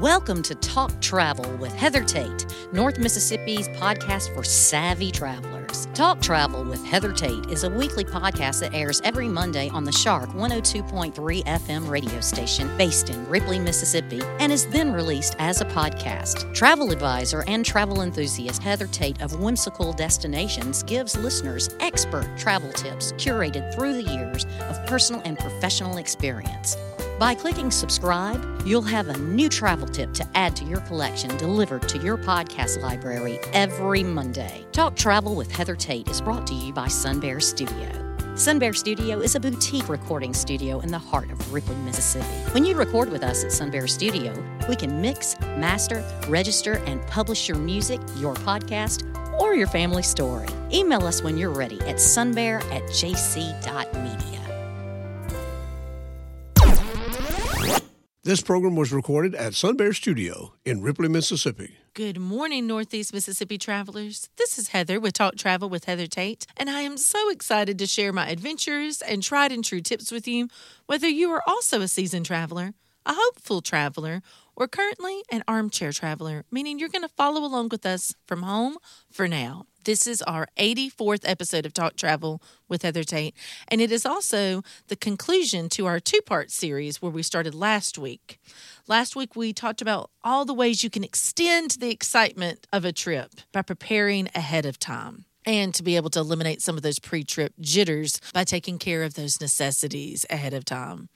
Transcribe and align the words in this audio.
Welcome 0.00 0.40
to 0.44 0.54
Talk 0.54 0.98
Travel 1.02 1.44
with 1.58 1.74
Heather 1.74 2.02
Tate, 2.02 2.46
North 2.72 2.98
Mississippi's 2.98 3.68
podcast 3.68 4.34
for 4.34 4.42
savvy 4.42 5.10
travelers. 5.10 5.88
Talk 5.92 6.22
Travel 6.22 6.64
with 6.64 6.82
Heather 6.86 7.12
Tate 7.12 7.50
is 7.50 7.64
a 7.64 7.68
weekly 7.68 8.06
podcast 8.06 8.60
that 8.60 8.72
airs 8.72 9.02
every 9.04 9.28
Monday 9.28 9.68
on 9.68 9.84
the 9.84 9.92
Shark 9.92 10.30
102.3 10.30 11.44
FM 11.44 11.86
radio 11.86 12.18
station 12.20 12.74
based 12.78 13.10
in 13.10 13.28
Ripley, 13.28 13.58
Mississippi, 13.58 14.22
and 14.38 14.50
is 14.50 14.66
then 14.68 14.90
released 14.90 15.36
as 15.38 15.60
a 15.60 15.66
podcast. 15.66 16.54
Travel 16.54 16.92
advisor 16.92 17.44
and 17.46 17.62
travel 17.62 18.00
enthusiast 18.00 18.62
Heather 18.62 18.86
Tate 18.86 19.20
of 19.20 19.38
Whimsical 19.38 19.92
Destinations 19.92 20.82
gives 20.82 21.14
listeners 21.14 21.68
expert 21.80 22.26
travel 22.38 22.72
tips 22.72 23.12
curated 23.18 23.74
through 23.74 24.02
the 24.02 24.10
years 24.10 24.46
of 24.70 24.86
personal 24.86 25.20
and 25.26 25.38
professional 25.38 25.98
experience. 25.98 26.74
By 27.20 27.34
clicking 27.34 27.70
subscribe, 27.70 28.62
you'll 28.64 28.80
have 28.80 29.08
a 29.08 29.18
new 29.18 29.50
travel 29.50 29.86
tip 29.86 30.14
to 30.14 30.26
add 30.34 30.56
to 30.56 30.64
your 30.64 30.80
collection 30.80 31.36
delivered 31.36 31.86
to 31.90 31.98
your 31.98 32.16
podcast 32.16 32.80
library 32.80 33.38
every 33.52 34.02
Monday. 34.02 34.64
Talk 34.72 34.96
Travel 34.96 35.36
with 35.36 35.52
Heather 35.52 35.76
Tate 35.76 36.08
is 36.08 36.22
brought 36.22 36.46
to 36.46 36.54
you 36.54 36.72
by 36.72 36.88
Sunbear 36.88 37.38
Studio. 37.38 38.16
Sunbear 38.36 38.72
Studio 38.72 39.20
is 39.20 39.34
a 39.34 39.40
boutique 39.40 39.90
recording 39.90 40.32
studio 40.32 40.80
in 40.80 40.90
the 40.90 40.98
heart 40.98 41.30
of 41.30 41.52
Ripley, 41.52 41.76
Mississippi. 41.84 42.24
When 42.52 42.64
you 42.64 42.74
record 42.74 43.10
with 43.10 43.22
us 43.22 43.44
at 43.44 43.52
Sunbear 43.52 43.86
Studio, 43.86 44.32
we 44.66 44.74
can 44.74 45.02
mix, 45.02 45.38
master, 45.58 46.02
register, 46.26 46.82
and 46.86 47.06
publish 47.06 47.48
your 47.48 47.58
music, 47.58 48.00
your 48.16 48.32
podcast, 48.32 49.04
or 49.38 49.54
your 49.54 49.66
family 49.66 50.02
story. 50.02 50.48
Email 50.72 51.06
us 51.06 51.22
when 51.22 51.36
you're 51.36 51.50
ready 51.50 51.82
at 51.82 52.00
sunbear 52.00 52.60
at 52.70 52.82
jc.media. 52.84 54.49
This 58.22 58.42
program 58.42 58.76
was 58.76 58.92
recorded 58.92 59.34
at 59.34 59.54
Sunbear 59.54 59.94
Studio 59.94 60.52
in 60.66 60.82
Ripley, 60.82 61.08
Mississippi. 61.08 61.78
Good 61.94 62.18
morning, 62.18 62.66
Northeast 62.66 63.14
Mississippi 63.14 63.56
travelers. 63.56 64.28
This 64.36 64.58
is 64.58 64.68
Heather 64.68 65.00
with 65.00 65.14
Talk 65.14 65.36
Travel 65.36 65.70
with 65.70 65.86
Heather 65.86 66.06
Tate, 66.06 66.46
and 66.54 66.68
I 66.68 66.82
am 66.82 66.98
so 66.98 67.30
excited 67.30 67.78
to 67.78 67.86
share 67.86 68.12
my 68.12 68.28
adventures 68.28 69.00
and 69.00 69.22
tried 69.22 69.52
and 69.52 69.64
true 69.64 69.80
tips 69.80 70.12
with 70.12 70.28
you, 70.28 70.48
whether 70.84 71.08
you 71.08 71.30
are 71.30 71.42
also 71.46 71.80
a 71.80 71.88
seasoned 71.88 72.26
traveler, 72.26 72.74
a 73.06 73.14
hopeful 73.14 73.62
traveler, 73.62 74.20
or 74.54 74.68
currently 74.68 75.22
an 75.32 75.42
armchair 75.48 75.90
traveler, 75.90 76.44
meaning 76.50 76.78
you're 76.78 76.90
going 76.90 77.00
to 77.00 77.08
follow 77.08 77.42
along 77.42 77.70
with 77.70 77.86
us 77.86 78.14
from 78.26 78.42
home 78.42 78.76
for 79.10 79.28
now. 79.28 79.64
This 79.84 80.06
is 80.06 80.20
our 80.22 80.46
84th 80.58 81.22
episode 81.24 81.64
of 81.64 81.72
Talk 81.72 81.96
Travel 81.96 82.42
with 82.68 82.82
Heather 82.82 83.02
Tate, 83.02 83.34
and 83.68 83.80
it 83.80 83.90
is 83.90 84.04
also 84.04 84.62
the 84.88 84.96
conclusion 84.96 85.70
to 85.70 85.86
our 85.86 85.98
two 85.98 86.20
part 86.20 86.50
series 86.50 87.00
where 87.00 87.10
we 87.10 87.22
started 87.22 87.54
last 87.54 87.96
week. 87.96 88.38
Last 88.86 89.16
week, 89.16 89.34
we 89.34 89.54
talked 89.54 89.80
about 89.80 90.10
all 90.22 90.44
the 90.44 90.52
ways 90.52 90.84
you 90.84 90.90
can 90.90 91.02
extend 91.02 91.72
the 91.72 91.88
excitement 91.88 92.66
of 92.70 92.84
a 92.84 92.92
trip 92.92 93.30
by 93.52 93.62
preparing 93.62 94.28
ahead 94.34 94.66
of 94.66 94.78
time 94.78 95.24
and 95.46 95.74
to 95.74 95.82
be 95.82 95.96
able 95.96 96.10
to 96.10 96.20
eliminate 96.20 96.60
some 96.60 96.76
of 96.76 96.82
those 96.82 96.98
pre 96.98 97.24
trip 97.24 97.54
jitters 97.58 98.20
by 98.34 98.44
taking 98.44 98.78
care 98.78 99.02
of 99.02 99.14
those 99.14 99.40
necessities 99.40 100.26
ahead 100.28 100.52
of 100.52 100.66
time. 100.66 101.08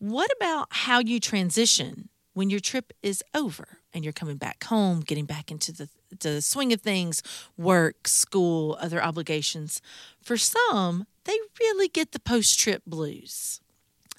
What 0.00 0.32
about 0.36 0.66
how 0.70 0.98
you 0.98 1.20
transition 1.20 2.08
when 2.34 2.50
your 2.50 2.60
trip 2.60 2.92
is 3.02 3.22
over 3.34 3.78
and 3.94 4.04
you're 4.04 4.12
coming 4.12 4.36
back 4.36 4.64
home, 4.64 5.00
getting 5.00 5.26
back 5.26 5.50
into 5.50 5.72
the, 5.72 5.88
the 6.20 6.40
swing 6.40 6.72
of 6.72 6.80
things, 6.80 7.22
work, 7.56 8.08
school, 8.08 8.76
other 8.80 9.02
obligations? 9.02 9.80
For 10.22 10.36
some, 10.36 11.06
they 11.24 11.36
really 11.60 11.88
get 11.88 12.12
the 12.12 12.20
post 12.20 12.58
trip 12.58 12.82
blues. 12.86 13.60